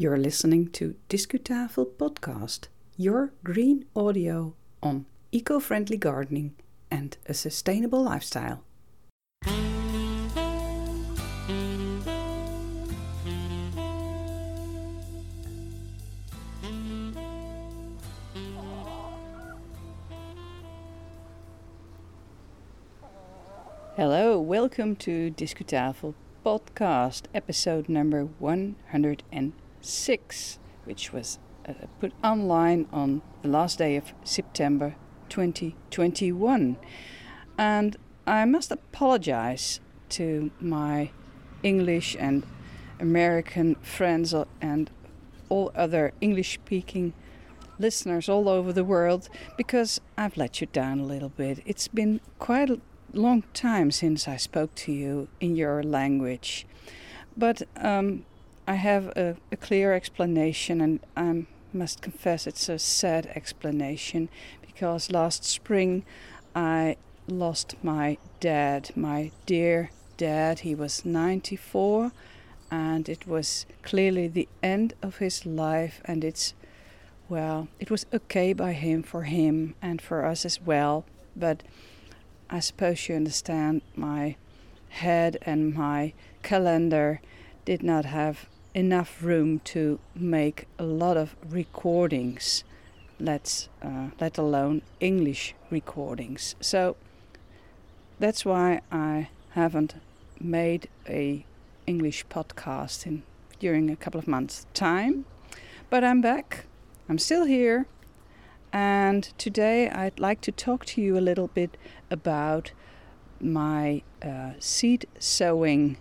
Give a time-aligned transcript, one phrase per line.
[0.00, 6.54] You're listening to Discutafel Podcast, your green audio on eco friendly gardening
[6.88, 8.62] and a sustainable lifestyle.
[23.96, 26.14] Hello, welcome to Discutafel
[26.46, 28.28] Podcast, episode number
[29.78, 31.38] 106, which was
[31.68, 34.96] uh, put online on the last day of September
[35.28, 36.76] 2021.
[37.56, 39.80] And I must apologize
[40.10, 41.10] to my
[41.62, 42.44] English and
[42.98, 44.90] American friends and
[45.48, 47.12] all other English speaking
[47.78, 51.60] listeners all over the world because I've let you down a little bit.
[51.64, 52.80] It's been quite a
[53.12, 56.66] long time since I spoke to you in your language.
[57.36, 58.24] But um,
[58.68, 64.28] I have a, a, clear explanation, and I must confess it's a sad explanation
[64.60, 66.04] because last spring
[66.54, 70.58] I lost my dad, my dear dad.
[70.58, 72.12] He was 94,
[72.70, 76.52] and it was clearly the end of his life, and it's
[77.30, 81.62] well, it was okay by him for him and for us as well, but
[82.50, 84.36] I suppose you understand my
[84.90, 87.22] head and my calendar
[87.64, 92.64] did not have enough room to make a lot of recordings,
[93.18, 96.54] let's uh, let alone English recordings.
[96.60, 96.96] So
[98.18, 99.94] that's why I haven't
[100.40, 101.44] made a
[101.86, 103.22] English podcast in
[103.58, 105.24] during a couple of months' time.
[105.90, 106.66] But I'm back.
[107.08, 107.86] I'm still here
[108.72, 111.76] and today I'd like to talk to you a little bit
[112.10, 112.72] about
[113.40, 115.96] my uh, seed sowing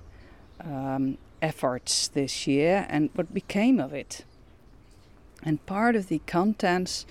[0.59, 4.25] um, efforts this year and what became of it.
[5.43, 7.05] And part of the contents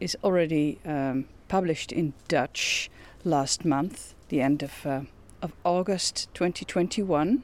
[0.00, 2.90] is already um, published in Dutch
[3.24, 5.02] last month, the end of, uh,
[5.42, 7.42] of August 2021.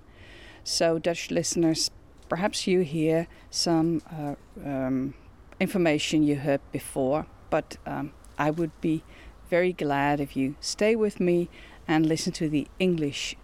[0.65, 1.91] So, Dutch listeners,
[2.29, 4.35] perhaps you hear some uh,
[4.65, 5.15] um,
[5.61, 9.05] information you heard before but um, I would be
[9.51, 11.51] very glad if you stay with me
[11.87, 13.37] and listen to the English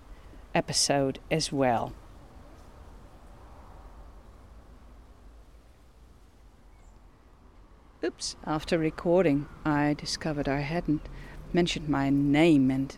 [0.54, 1.92] episode as well.
[8.04, 11.08] Oops, after recording, I discovered I hadn't
[11.52, 12.96] mentioned my name, and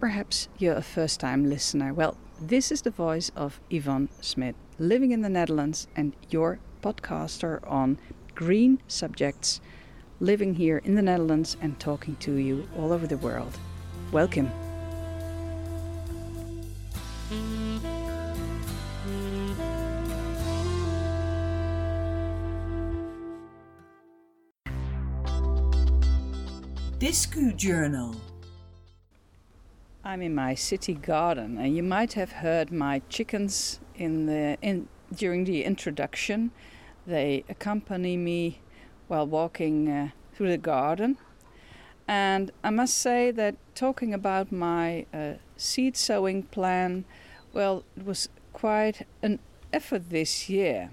[0.00, 1.94] perhaps you're a first time listener.
[1.94, 7.60] Well, this is the voice of Yvonne Smith, living in the Netherlands and your podcaster
[7.70, 8.00] on
[8.34, 9.60] green subjects
[10.18, 13.56] living here in the Netherlands and talking to you all over the world.
[14.10, 14.50] Welcome.
[27.00, 28.14] Discu Journal.
[30.04, 34.86] I'm in my city garden, and you might have heard my chickens in the in
[35.10, 36.50] during the introduction.
[37.06, 38.60] They accompany me
[39.08, 41.16] while walking uh, through the garden.
[42.06, 47.06] And I must say that talking about my uh, seed sowing plan,
[47.54, 49.38] well, it was quite an
[49.72, 50.90] effort this year.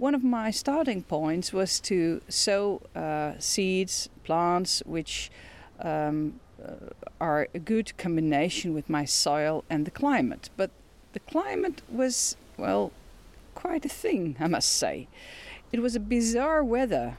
[0.00, 5.30] One of my starting points was to sow uh, seeds, plants, which
[5.78, 10.48] um, uh, are a good combination with my soil and the climate.
[10.56, 10.70] But
[11.12, 12.92] the climate was, well,
[13.54, 15.06] quite a thing, I must say.
[15.70, 17.18] It was a bizarre weather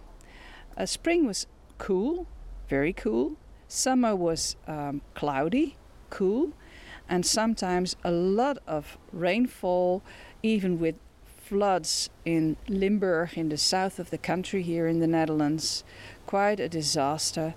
[0.76, 1.46] uh, spring was
[1.78, 2.26] cool,
[2.68, 3.36] very cool.
[3.68, 5.76] Summer was um, cloudy,
[6.10, 6.54] cool,
[7.08, 10.02] and sometimes a lot of rainfall,
[10.42, 10.96] even with
[11.52, 15.84] floods in Limburg in the south of the country here in the Netherlands.
[16.26, 17.56] Quite a disaster.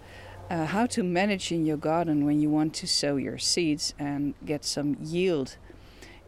[0.50, 4.34] Uh, how to manage in your garden when you want to sow your seeds and
[4.44, 5.59] get some yield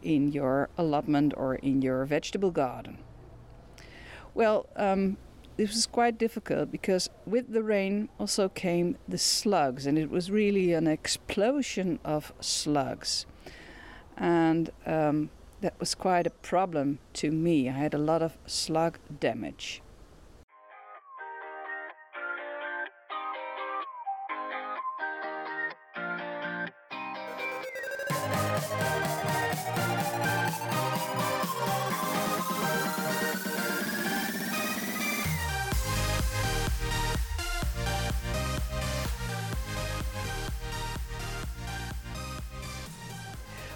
[0.01, 2.99] in your allotment or in your vegetable garden.
[4.33, 5.17] Well, um,
[5.57, 10.31] this was quite difficult because with the rain also came the slugs, and it was
[10.31, 13.25] really an explosion of slugs.
[14.15, 15.31] And um,
[15.61, 17.67] that was quite a problem to me.
[17.67, 19.81] I had a lot of slug damage.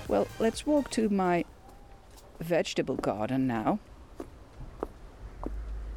[0.07, 1.45] Well, let's walk to my
[2.41, 3.79] vegetable garden now.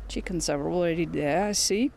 [0.08, 1.91] chickens are already there, I see.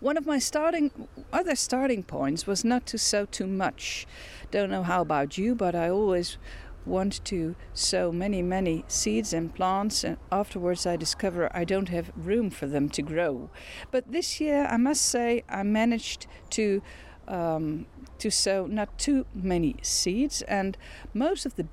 [0.00, 0.90] One of my starting
[1.32, 4.06] other starting points was not to sow too much.
[4.50, 6.38] Don't know how about you, but I always
[6.84, 12.10] want to sow many, many seeds and plants, and afterwards I discover I don't have
[12.16, 13.50] room for them to grow.
[13.92, 16.82] But this year, I must say, I managed to
[17.28, 17.86] um,
[18.18, 20.76] to sow not too many seeds, and
[21.14, 21.68] most of the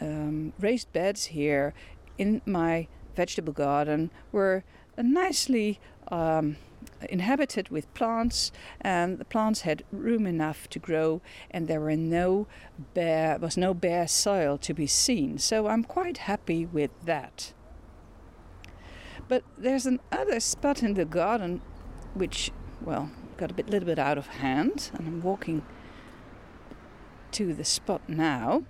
[0.00, 1.74] um, raised beds here
[2.18, 4.64] in my vegetable garden were
[4.96, 6.56] nicely um,
[7.08, 11.20] inhabited with plants, and the plants had room enough to grow,
[11.50, 12.46] and there were no
[12.92, 15.38] bare was no bare soil to be seen.
[15.38, 17.52] So I'm quite happy with that.
[19.28, 21.62] But there's another spot in the garden
[22.12, 22.52] which,
[22.82, 25.64] well, got a bit, little bit out of hand, and I'm walking
[27.32, 28.64] to the spot now,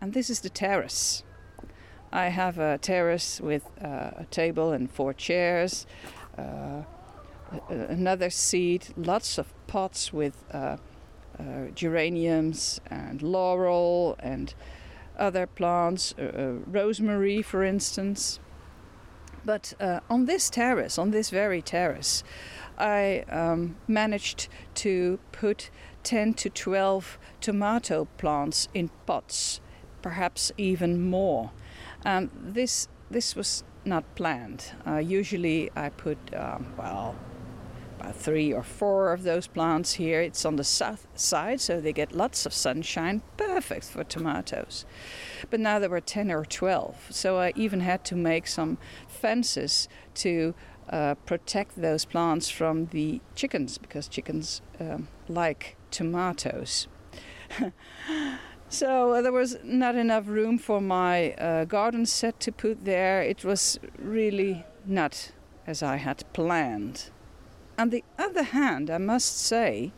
[0.00, 1.22] and this is the terrace.
[2.12, 5.86] I have a terrace with uh, a table and four chairs,
[6.38, 6.82] uh,
[7.68, 10.76] another seat, lots of pots with uh,
[11.38, 14.54] uh, geraniums and laurel and
[15.18, 18.40] other plants, uh, uh, rosemary, for instance.
[19.44, 19.74] But
[20.10, 22.24] on this terrace, on this very terrace,
[22.78, 25.70] I um, managed to put
[26.02, 29.60] 10 to 12 tomato plants in pots,
[30.06, 31.50] perhaps even more.
[32.04, 34.72] Um, this this was not planned.
[34.86, 37.16] Uh, usually, I put um, well
[37.98, 40.20] about three or four of those plants here.
[40.20, 44.86] It's on the south side, so they get lots of sunshine, perfect for tomatoes.
[45.50, 48.78] But now there were 10 or 12, so I even had to make some
[49.08, 49.88] fences
[50.22, 50.54] to
[50.88, 56.86] uh, protect those plants from the chickens because chickens um, like tomatoes.
[58.68, 63.22] so uh, there was not enough room for my uh, garden set to put there.
[63.22, 65.32] It was really not
[65.66, 67.10] as I had planned.
[67.78, 69.92] On the other hand, I must say,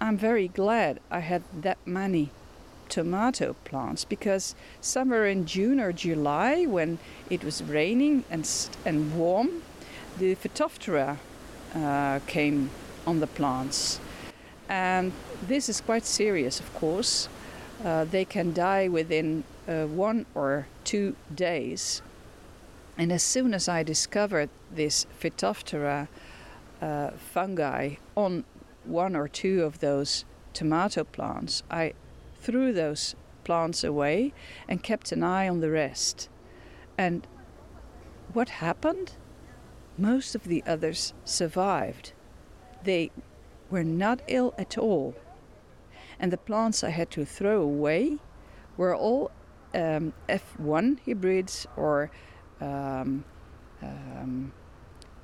[0.00, 2.30] I'm very glad I had that many
[2.88, 6.98] tomato plants because somewhere in June or July, when
[7.30, 8.48] it was raining and,
[8.84, 9.62] and warm,
[10.18, 11.18] the Phytophthora
[11.74, 12.70] uh, came
[13.06, 14.00] on the plants.
[14.72, 15.12] And
[15.46, 17.28] this is quite serious, of course.
[17.84, 22.00] Uh, they can die within uh, one or two days.
[22.96, 26.08] And as soon as I discovered this Phytophthora
[26.80, 28.44] uh, fungi on
[28.84, 30.24] one or two of those
[30.54, 31.92] tomato plants, I
[32.40, 33.14] threw those
[33.44, 34.32] plants away
[34.66, 36.30] and kept an eye on the rest.
[36.96, 37.26] And
[38.32, 39.12] what happened?
[39.98, 42.12] Most of the others survived.
[42.84, 43.10] They
[43.72, 45.14] were not ill at all.
[46.20, 48.18] And the plants I had to throw away
[48.76, 49.30] were all
[49.74, 52.10] um, F1 hybrids or
[52.60, 53.24] um,
[53.82, 54.52] um,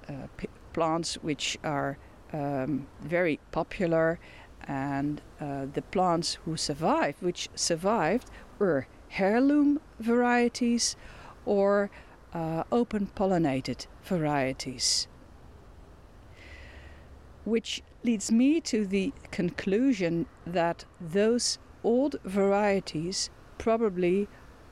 [0.09, 0.27] uh,
[0.73, 1.99] plants which are
[2.33, 4.19] um, very popular,
[4.67, 8.87] and uh, the plants who survived, which survived, were
[9.19, 10.97] heirloom varieties
[11.45, 11.91] or
[12.33, 15.07] uh, open pollinated varieties.
[17.45, 23.29] Which leads me to the conclusion that those old varieties
[23.59, 24.27] probably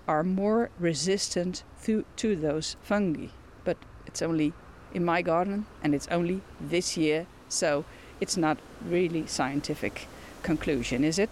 [0.08, 3.26] are more resistant to, to those fungi.
[3.62, 4.54] But it's only
[4.94, 7.84] in my garden and it's only this year, so
[8.22, 10.08] it's not really scientific
[10.42, 11.28] conclusion, is it?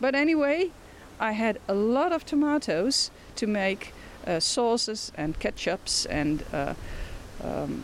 [0.00, 0.70] But anyway,
[1.18, 3.92] I had a lot of tomatoes to make
[4.24, 6.74] uh, sauces and ketchups and uh,
[7.42, 7.82] um,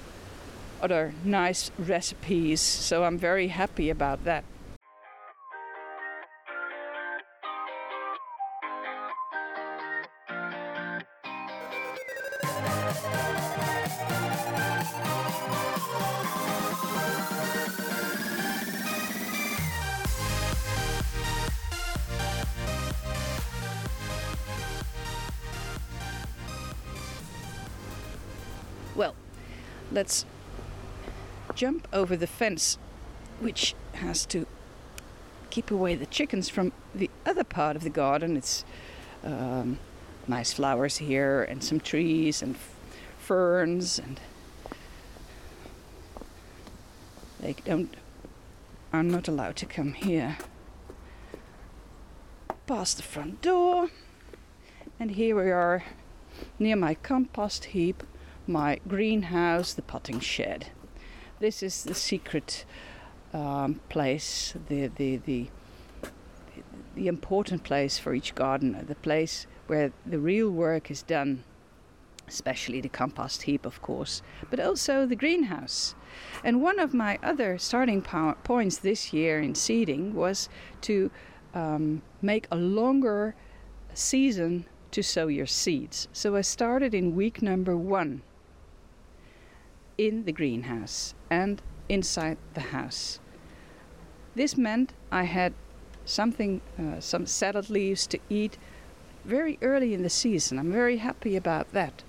[0.83, 4.45] other nice recipes, so I'm very happy about that.
[28.97, 29.15] Well,
[29.93, 30.27] let's
[31.61, 32.79] jump over the fence,
[33.39, 34.47] which has to
[35.51, 38.35] keep away the chickens from the other part of the garden.
[38.35, 38.65] It's
[39.23, 39.79] um,
[40.27, 42.57] nice flowers here, and some trees, and
[43.19, 44.19] ferns, and
[47.41, 47.95] they don't
[48.91, 50.39] are not allowed to come here.
[52.67, 53.91] Past the front door,
[54.99, 55.85] and here we are
[56.59, 58.03] near my compost heap
[58.47, 60.71] my greenhouse, the potting shed.
[61.41, 62.67] This is the secret
[63.33, 65.47] um, place, the, the, the,
[66.95, 71.45] the important place for each gardener, the place where the real work is done.
[72.31, 75.95] especially the compost heap, of course, but also the greenhouse.
[76.45, 80.49] And one of my other starting points this year in seeding was
[80.83, 81.11] to
[81.55, 83.35] um, make a longer
[83.95, 86.09] season to sow your seeds.
[86.13, 88.23] So I started in week number one
[90.01, 93.21] in the greenhouse and inside the house.
[94.35, 95.53] This meant I had
[96.07, 98.57] something, uh, some salad leaves to eat
[99.27, 100.59] very early in the season.
[100.59, 102.03] I'm very happy about that.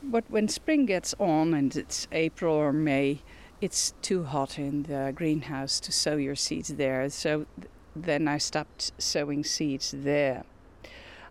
[0.00, 3.22] But when spring gets on and it's April or May,
[3.60, 7.10] it's too hot in the greenhouse to sow your seeds there.
[7.10, 10.44] So th- then I stopped sowing seeds there.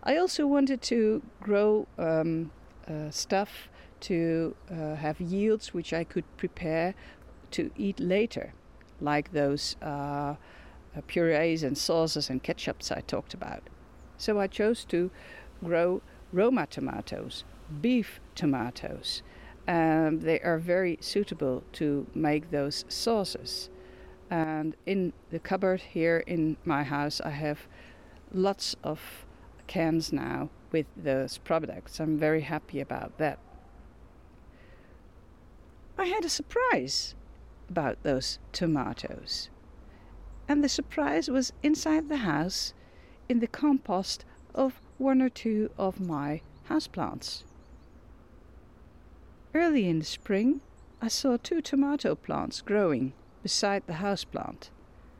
[0.03, 2.51] I also wanted to grow um,
[3.11, 3.69] stuff
[3.99, 6.95] to uh, have yields which I could prepare
[7.51, 8.53] to eat later,
[9.01, 10.35] like those uh,
[10.95, 13.63] uh purees and sauces and ketchups I talked about.
[14.17, 15.11] So I chose to
[15.63, 17.43] grow Roma tomatoes,
[17.81, 19.23] beef tomatoes.
[19.67, 23.69] Um, they are very suitable to make those sauces.
[24.29, 27.67] And in the cupboard here in my house, I have
[28.31, 29.25] lots of
[29.67, 31.99] cans now with those products.
[31.99, 33.39] I'm very happy about that.
[35.97, 37.15] I had a surprise
[37.69, 39.49] about those tomatoes.
[40.47, 42.73] And the surprise was inside the house
[43.27, 47.43] in the compost of one or two of my houseplants.
[49.53, 50.61] Early in the spring,
[51.01, 54.69] I saw two tomato plants growing beside the houseplant,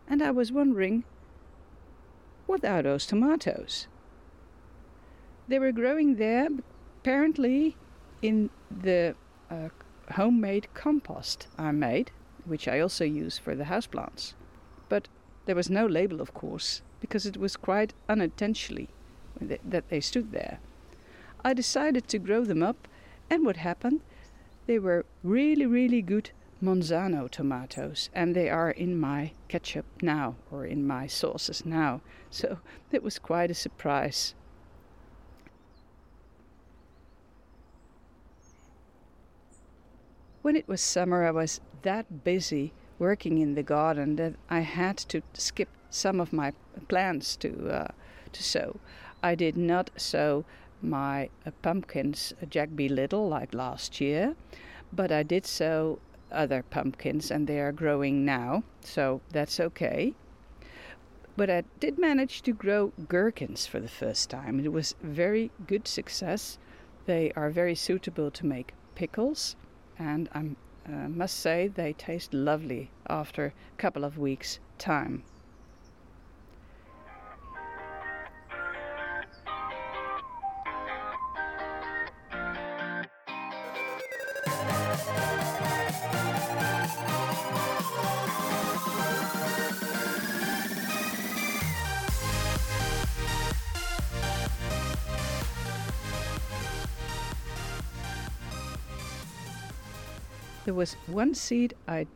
[0.08, 1.04] and I was wondering
[2.46, 3.88] what are those tomatoes?
[5.50, 6.48] They were growing there,
[7.00, 7.76] apparently
[8.22, 9.16] in the
[9.50, 9.70] uh,
[10.12, 12.12] homemade compost I made,
[12.46, 14.36] which I also use for the houseplants.
[14.90, 15.08] But
[15.48, 18.90] there was no label, of course, because it was quite unintentionally
[19.42, 20.60] that they stood there.
[21.44, 22.88] I decided to grow them up,
[23.28, 24.02] and what happened?
[24.68, 26.30] They were really, really good
[26.62, 32.02] Monzano tomatoes, and they are in my ketchup now, or in my sauces now.
[32.30, 32.60] So
[32.92, 34.36] it was quite a surprise.
[40.50, 44.98] When it was summer, I was that busy working in the garden that I had
[45.10, 46.54] to skip some of my
[46.88, 47.88] plants to uh,
[48.34, 48.80] to sow.
[49.22, 50.46] I did not sow
[50.82, 52.90] my uh, pumpkins Jack B.
[52.90, 54.36] Little like last year,
[54.92, 56.00] but I did sow
[56.32, 60.16] other pumpkins and they are growing now, so that's okay.
[61.38, 64.60] But I did manage to grow gherkins for the first time.
[64.60, 66.58] It was very good success.
[67.06, 69.56] They are very suitable to make pickles,
[70.00, 70.40] and I
[70.92, 75.24] uh, must say they taste lovely after a couple of weeks' time.
[100.80, 102.08] Was one seed I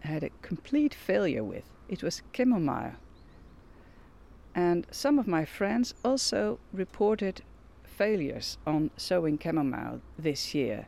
[0.00, 1.64] had a complete failure with.
[1.88, 2.96] It was chamomile.
[4.54, 7.40] And some of my friends also reported
[7.82, 10.86] failures on sowing chamomile this year.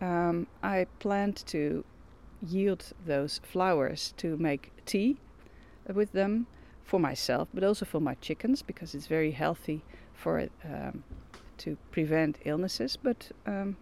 [0.00, 1.84] Um, I planned to
[2.40, 5.18] yield those flowers to make tea
[5.92, 6.46] with them
[6.82, 11.04] for myself, but also for my chickens because it's very healthy for um,
[11.58, 12.96] to prevent illnesses.
[12.96, 13.76] But um,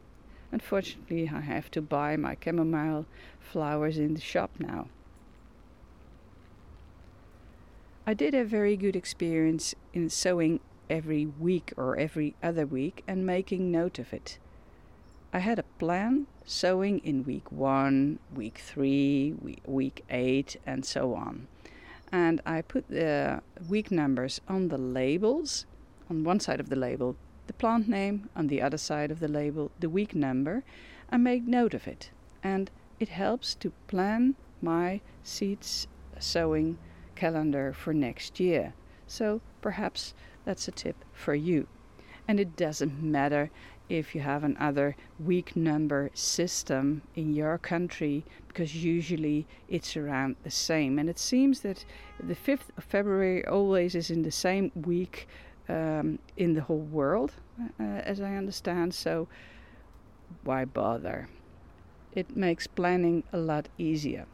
[0.55, 3.07] Unfortunately, I have to buy my chamomile
[3.41, 4.87] flowers in the shop now.
[8.07, 13.27] I did a very good experience in sowing every week or every other week and
[13.27, 14.39] making note of it.
[15.33, 19.35] I had a plan sowing in week one, week three,
[19.67, 21.49] week eight, and so on.
[22.13, 25.67] And I put the week numbers on the labels,
[26.09, 29.29] on one side of the label, the plant name on the other side of the
[29.29, 30.65] label, the week number,
[31.11, 32.11] and make note of it.
[32.43, 32.71] And
[33.01, 35.87] it helps to plan my seeds
[36.19, 36.79] sowing
[37.15, 38.75] calendar for next year.
[39.07, 41.67] So perhaps that's a tip for you.
[42.27, 43.51] And it doesn't matter
[43.89, 50.51] if you have another week number system in your country because usually it's around the
[50.51, 50.99] same.
[50.99, 51.85] And it seems that
[52.23, 55.29] the 5th of February always is in the same week
[55.69, 57.33] um, in the whole world,
[57.81, 58.95] uh, as I understand.
[58.95, 59.29] So
[60.43, 61.29] why bother?
[62.13, 64.27] It makes planning a lot easier.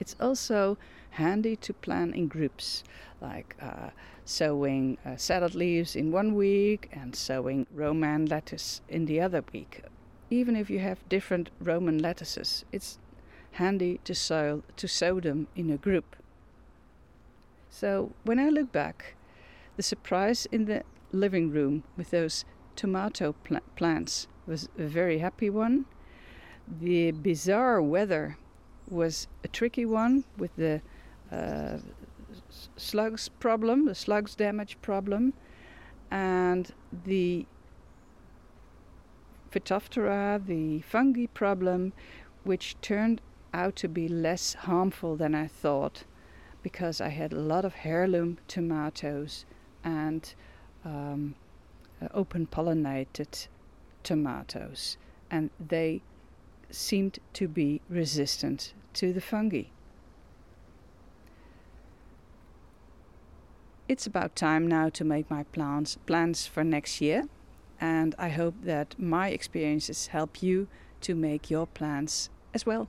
[0.00, 0.76] It's also
[1.10, 2.84] handy to plan in groups,
[3.20, 3.90] like uh,
[4.24, 9.82] sowing uh, salad leaves in one week and sowing Roman lettuce in the other week.
[10.30, 12.98] Even if you have different Roman lettuces, it's
[13.52, 16.16] handy to sow, to sow them in a group.
[17.74, 19.16] So when I look back,
[19.76, 22.44] the surprise in the living room with those
[22.76, 25.86] tomato pl- plants was a very happy one.
[26.68, 28.38] The bizarre weather
[28.88, 30.82] was a tricky one with the
[31.32, 31.78] uh,
[32.76, 35.34] slugs problem, the slugs damage problem,
[36.12, 36.70] and
[37.04, 37.44] the
[39.50, 41.92] Phytophthora, the fungi problem,
[42.44, 43.20] which turned
[43.52, 46.04] out to be less harmful than I thought
[46.64, 49.44] because I had a lot of heirloom tomatoes
[49.84, 50.34] and
[50.82, 51.34] um,
[52.00, 53.48] uh, open pollinated
[54.02, 54.96] tomatoes,
[55.30, 56.00] and they
[56.70, 59.64] seemed to be resistant to the fungi.
[63.86, 67.24] It's about time now to make my plans plans for next year,
[67.78, 70.68] and I hope that my experiences help you
[71.02, 72.88] to make your plans as well.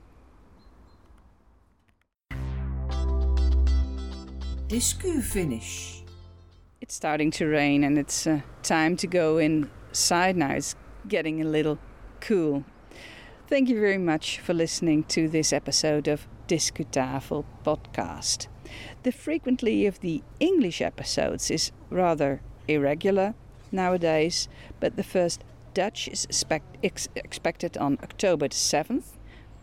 [4.68, 6.02] Discu finish.
[6.80, 10.54] It's starting to rain and it's uh, time to go inside now.
[10.54, 10.74] It's
[11.06, 11.78] getting a little
[12.20, 12.64] cool.
[13.46, 18.48] Thank you very much for listening to this episode of Discutafel podcast.
[19.04, 23.36] The frequency of the English episodes is rather irregular
[23.70, 24.48] nowadays,
[24.80, 25.44] but the first
[25.74, 29.16] Dutch is expect, ex, expected on October the 7th.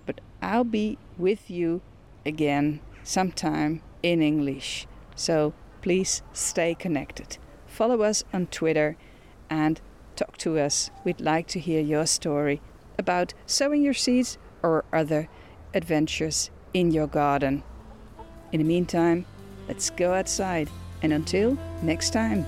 [0.05, 1.81] But I'll be with you
[2.25, 4.87] again sometime in English.
[5.15, 7.37] So please stay connected.
[7.67, 8.97] Follow us on Twitter
[9.49, 9.81] and
[10.15, 10.91] talk to us.
[11.03, 12.61] We'd like to hear your story
[12.97, 15.27] about sowing your seeds or other
[15.73, 17.63] adventures in your garden.
[18.51, 19.25] In the meantime,
[19.67, 20.69] let's go outside
[21.01, 22.45] and until next time.